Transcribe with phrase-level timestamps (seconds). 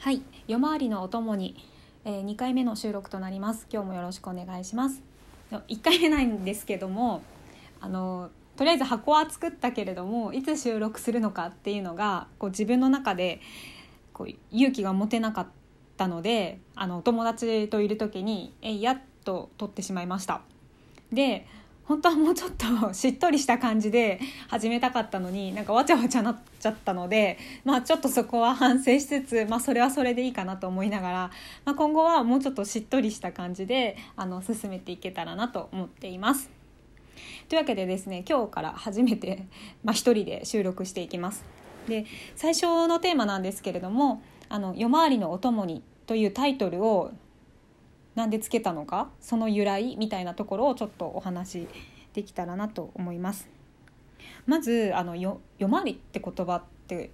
[0.00, 1.54] はい夜回りのお供に、
[2.06, 3.66] えー、2回目の収録となります。
[3.70, 5.02] 今日もよろしくお願いします。
[5.50, 7.20] 1回目なんですけども
[7.82, 13.42] あのとりあえず箱は作ったけれどもいつ収録するのかっていうのがこう自分の中で
[14.14, 15.46] こう勇気が持てなかっ
[15.98, 20.40] たのであのお友達といる時にえやっと撮ってしまいました。
[21.12, 21.46] で
[21.90, 31.30] 本当はもうちょっとしっとりした感じで始めたかったのになんかわちゃわちゃなっちゃったので、まあ、ちょっとそこは反省しつつ、まあ、それはそれでいいかなと思いながら、
[31.64, 36.48] まあ、今後はもうちょっとしっとりした感じであの進めていけたらなと思っています。
[37.48, 39.48] というわけでですね今日から初めて、
[39.82, 41.44] まあ、一人で収録していきます。
[41.88, 47.10] で最初のテーマなんですけれども「あの夜回りのお供に」というタイトルを
[48.14, 49.10] なんでつけたのか？
[49.20, 51.68] その由来みたいなところをちょっとお話
[52.12, 53.48] できたらなと思います。
[54.46, 57.10] まずあのよ夜回りって言葉って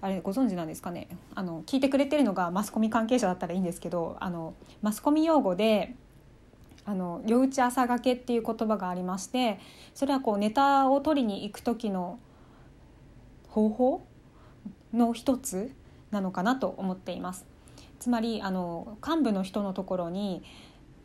[0.00, 1.08] あれご存知なんですかね？
[1.34, 5.94] あの聞いてくれてるのがマスコミ関係者だったらいいんですけどあのマスコミ用語で
[6.84, 9.58] あの夜打ち朝がけっていう言葉がありまして
[9.94, 12.18] それはこうネタを取りに行く時の
[13.48, 14.06] 方法
[14.92, 15.72] の一つ
[16.10, 17.46] なのかなと思っています。
[17.98, 20.42] つまりあの幹部の人のところに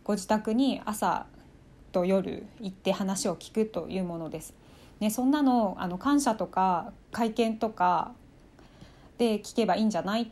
[0.03, 1.27] ご自宅に朝
[1.91, 4.53] と夜行って話を聞くというものです。
[4.99, 8.11] ね、そんなのあの感謝とか会見とか
[9.17, 10.27] で聞けばいいんじゃないっ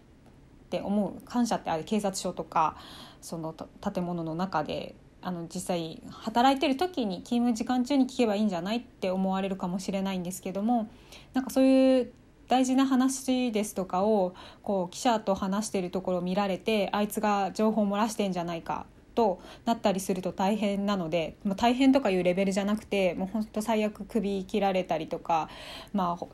[0.69, 2.75] て思う感謝ってあれ警察署とか
[3.21, 10.89] その建物の中であの実際働いてる時に勤務時間中に聞けばいいんじゃないって思われるかもしれないんですけども
[11.33, 12.11] なんかそういう
[12.47, 25.49] 大事な話ですとかをこう記者と話してるところを見られてあいつが情報を漏らしてんじゃないかとなったりすると大変なので、まあ、大変とかいうレベルじゃなくてもう本当最悪首切られたりとか
[25.91, 26.25] まあ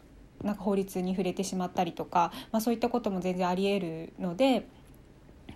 [0.45, 4.67] なんか法律に触れてしまったりとか、まあ、そういったことも全然ありえるので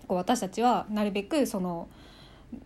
[0.06, 1.88] こう私たちはなるべくその、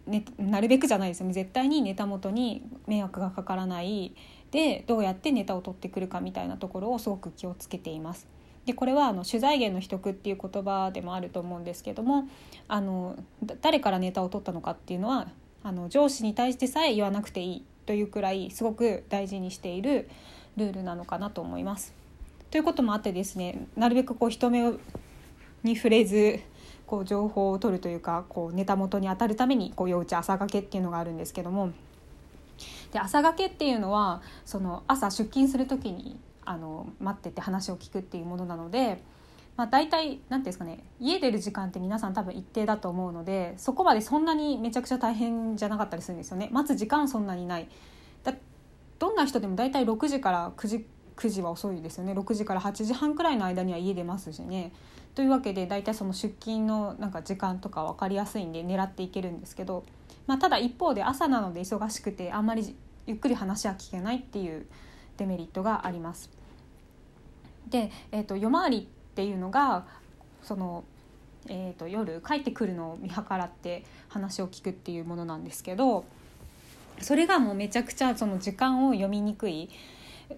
[0.06, 1.32] ね、なるべくじゃないですよね。
[1.32, 4.14] 絶対にネタ元に迷惑がかからない
[4.52, 8.28] でどうやってネタを取ってくるかみたいなところをすごく気をつけています。
[8.66, 12.28] でこれはあの取材源の秘匿っていう言葉でもあると思うんですけども
[12.68, 13.16] あの
[13.60, 15.26] 誰からネタを取ったのかっていうのは
[15.64, 20.08] あの上司に対してさえ言わなくていいというくらいすごく大事にしている
[20.56, 21.92] ルールなのかなと思います。
[22.50, 24.60] ということもあってですねなるべくこう人目
[25.64, 26.40] に触れず
[26.86, 31.72] こう情報を取るというかこうネタ元に当たるためにこう夜打ち朝がけっていうのがあるんですけども
[32.92, 39.02] で朝がけっていうのはその朝出勤する時にあの待ってて話を聞くっていうものなので、
[39.56, 46.48] まあ、大体何ていうんですかね家出る時間って皆さん多分一定だと思うのでそこまでそんなにめちゃくちゃ大変じゃなかったりするんですよね。
[46.52, 47.68] 待つ時間そんなにない。
[48.24, 48.34] だ
[48.98, 50.86] どんな人でも大体6時から9時
[51.16, 52.12] 9時は遅いですよね。
[52.12, 54.72] 6時から8時半くらいの間には家出ますしね。
[55.14, 59.84] というわけで大体その出勤のなんか時間とか分かりやすいんで狙っていけるんですけど、
[60.26, 64.66] まあ、ただ一方で朝なので忙しくてあんまりゆっくり話は聞けないっていう
[65.16, 66.30] デメリットがあります。
[67.68, 69.86] で、えーと、夜回りっていうのが
[70.42, 70.84] その、
[71.48, 76.04] えーと、夜帰ってくるのを見計らって話を聞くっていうものなんですけど
[77.00, 79.70] それがもうめちゃくちゃその時間を読みにくい。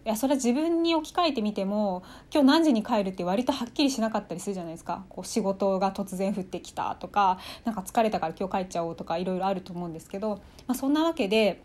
[0.05, 5.05] いやそれは自分に置き換えてみても今日何時に帰るって割とはっきりしなかったりするじゃないですか。
[5.09, 11.63] こう仕事が突然降ってきたとかなんか疲れたから今日帰っちゃおうとかいろいろあると思うんですけど、まあ、そんなわけで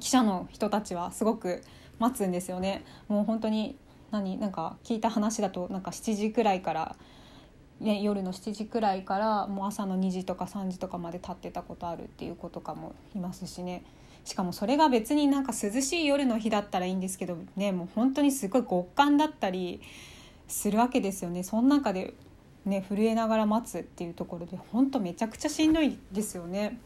[0.00, 1.62] 記者の人たちはすごく
[1.98, 2.84] 待つんですよね。
[3.08, 3.76] もう本当に
[4.10, 6.96] 何なんか聞いた話だとなんか7時くらいから、
[7.80, 13.84] ね、夜の7時くらいからもう朝の2時とか3時とかまで立ってたことあるっていう子とかもいますしね。
[14.24, 19.80] しかもそれが別になんか涼しい夜の日だったらいいんですけどねもう本当にすごい極寒だったり
[20.48, 21.42] するわけですよね。
[21.42, 22.14] その中で
[22.64, 26.78] ね震えながら待つっていうところで本当めちゃくちゃしんどいですよね。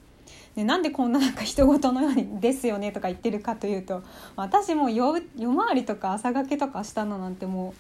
[0.55, 4.03] でなんでこんななんか人事のように「ですよね」とか言ってるかというと
[4.35, 7.75] 私も夜夜回りとか朝がけとかしたのなんても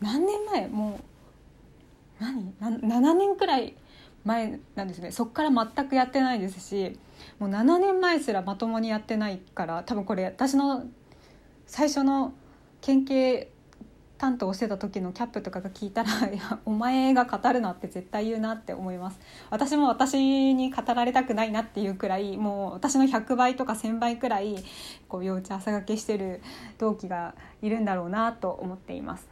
[0.00, 0.68] う何年前？
[0.68, 1.00] も
[2.20, 3.74] う何？7年くらい
[4.24, 5.10] 前なんですね。
[5.10, 6.98] そっから全くやってないですし
[7.38, 10.84] もう7年前すらまともにやってないから多分これ私の
[11.66, 12.32] 最初の
[12.80, 13.48] 県警
[14.22, 19.18] 担当をしてた時のキャップとかが聞いたら いやお前が語るなって絶対言うなって思います。
[19.50, 24.62] 私も私に語られたくないなっていうくらいもう私の100倍とか1000倍くらい
[25.08, 26.40] こう幼稚朝がけしてる
[26.78, 29.26] 同期がいるんだろうなと思っています。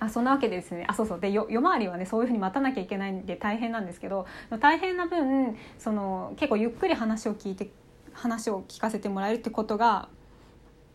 [0.00, 0.84] あそんなわけでですね。
[0.88, 1.20] あそうそう。
[1.20, 4.26] で夜回りはねそういうふうに待たなきゃいけないんで大変なんですけど
[4.58, 7.70] 大変な分その結構ゆっくり話を聞いて
[8.12, 10.08] 話を聞かせてもらえるってことが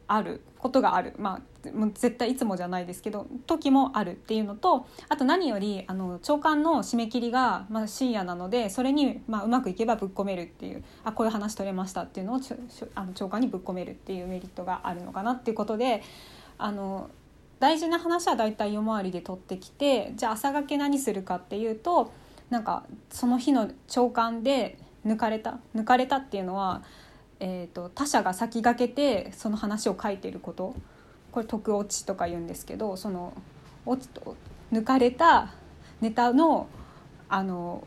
[0.08, 0.42] ある。
[0.60, 1.14] ことがある。
[1.18, 12.40] まあもう絶対いつもじゃないですけど時もあるっていうのとあと何よりあの長官の締め切りが、まあ、深夜なのでそれに、まあ、うまくいけばぶっ込めるっていうあこういう話取れましたっていうのを
[12.96, 16.04] あの長官にぶっ込めるっていうメリットがあるのかなっていうことで
[16.58, 17.10] あの
[17.66, 22.14] 大事な話は大体夜回りで取ってきてじゃあ朝がけ何するかっていうと
[22.52, 26.84] なんかその日の朝刊で抜かれた抜かれたっていうのは
[27.40, 30.76] えーと、他者が先駆けてその話を書いてること。
[31.32, 33.34] これ徳落ちとか言うんですけどその
[33.86, 34.38] 落ちと
[34.72, 35.52] 抜かれた
[36.00, 36.70] ネタの
[37.28, 37.86] あの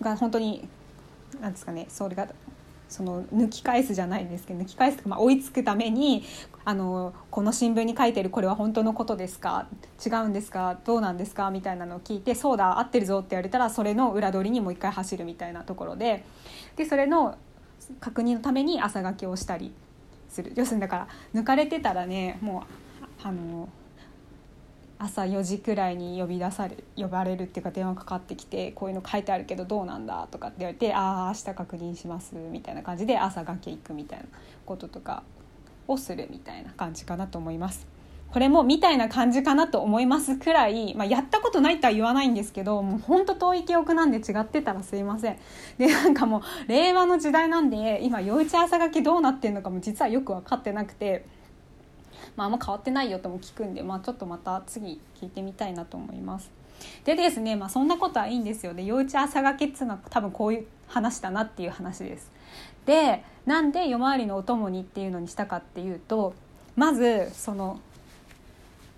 [0.00, 0.68] が本当に
[1.40, 2.28] なんですかねそれが
[2.96, 6.24] その抜き返すじゃないんですけど抜き返すとか、まあ、追いつくために
[6.64, 9.68] あのこの新聞に書いてるこれは本当のことですか？
[10.04, 10.78] 違うんですか？
[10.86, 11.50] どうなんですか？
[11.50, 16.24] みたいなのを聞いてそうだ合ってるぞって言われたらそれの裏取りにもう一回走るみたいなところで
[16.76, 17.36] でそれの
[18.00, 19.72] 確認のために朝がけをしたり
[20.30, 20.52] する。
[20.56, 22.64] 要するにだから抜かれてたらねも
[23.02, 23.68] うあの
[24.98, 34.26] 朝4時くらいに呼び出され呼ばれるっていうか電話かかってきてこういうの書いてあるけどどうなんだとかって言われて「ああ明日確認します」みたいな感じで朝がけ行くみたいな
[34.64, 35.22] こととか
[35.86, 37.86] をするみたいな感じかなと思います。
[38.32, 45.38] これもみたいな感じかなと思いますくらい、まあ、やったことないとは言わないんですけどもうほんと遠い記憶なんで違ってたらすいません
[45.78, 51.24] でなんかもう令和の時代なんで今夜打ち朝書きどうなってんのかも実はよく分かってなくて、
[52.36, 56.50] まあ、あんま変わってないよとも聞くんで、まあ、ちょっとまた次聞いてみたいなと思います。
[57.04, 58.74] でですね、まあ、そんなことはいいんですよ。
[58.74, 62.30] で夜打ち朝書きっつうのは多分こういう話だなっていう話です。
[62.84, 66.34] でなんで夜回りのお供にっていうのにしたかっていうと
[66.76, 67.80] まずその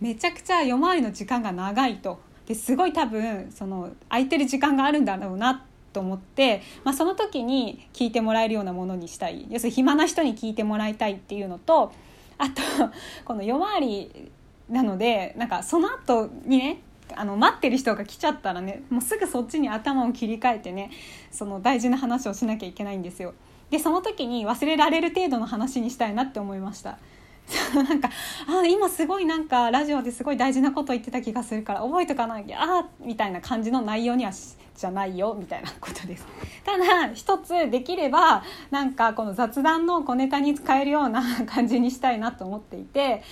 [0.01, 2.21] めちゃくちゃ夜回りの時間が長いと。
[2.47, 9.47] ですごい多分その空いてる時間があるんだろうなと思って、まあ、その時に聞いてもらえるようなものにしたい。
[9.51, 11.93] 要するに暇な人に聞いてもらいたいっていうのと
[12.41, 12.63] あと
[13.25, 14.31] この夜回り
[14.69, 16.83] なのでなんかその後にね
[17.15, 20.91] あの待ってる人が来ちゃったらねもうすぐそっちに頭を切り替えてね
[21.31, 23.35] その大事な話をしなきゃいけないんですよ。
[23.71, 26.99] でその時に忘れられる程度の話にしたいなって思いました。
[27.75, 28.11] なんか
[28.47, 36.27] あ今すごいなんかラジオですごい大事なこと言ってた気がするから覚えとかなきゃあみたいな感じの内容にはじゃないよみたいなことです。
[36.65, 43.23] ただ一つできればなんかこの雑談の小ネタに使えるような感じにしたいなと思っていて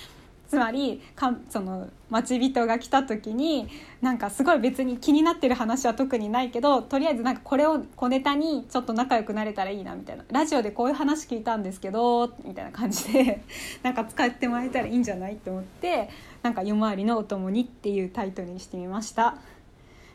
[0.48, 3.68] つまりかその待ち人が来た時に
[4.00, 10.24] なんかすごい別に気になってる話は特にないけどとりあえずなんかこれを小ネタにちょっと仲良くなれたらいいなみたいな。
[10.30, 13.42] ラジオでこういう話聞いたんですけどみたいな感じで
[13.82, 16.08] なんか使ってもらえたらいいんじゃないと思って
[16.42, 19.36] なんか「夜回りのお供に」っていうタイトルにしてみました。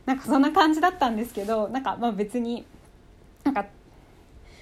[0.06, 2.66] なんかそんな感じだったんですけどなんかまあ別に
[3.44, 3.66] なんか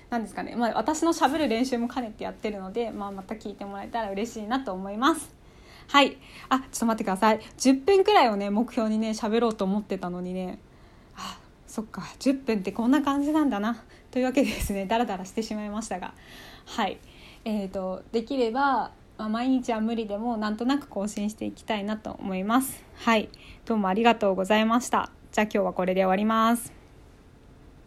[0.09, 5.38] なんですかね、まあ、私のしゃべる練習も兼ねてやってるので、まあ、また聞いてもらえたら嬉しいなと思います。
[5.89, 6.17] はい。
[6.49, 7.39] あ、ちょっと待ってください。
[7.57, 10.59] 10分くらいをね、目標にね、喋ろうと思ってたのにね、
[11.15, 13.83] あ、そっか、10分ってこんな感じなんだな。
[14.11, 16.13] というわけでですね、ダラダラしてしまいましたが、
[16.67, 16.99] はい。
[17.43, 22.83] えーと、できれば、まあ、毎日は無理でもなんとなく更新していきたいなと思います。
[22.93, 23.29] はい。
[23.65, 25.09] どうもありがとうございました。
[25.31, 26.78] じゃあ今日はこれで終わります。